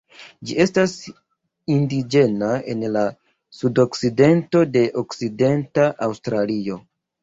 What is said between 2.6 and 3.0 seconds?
en